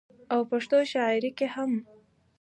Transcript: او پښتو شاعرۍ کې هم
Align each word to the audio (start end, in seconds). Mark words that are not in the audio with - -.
او 0.33 0.41
پښتو 0.51 0.77
شاعرۍ 0.91 1.31
کې 1.37 1.47
هم 1.53 1.71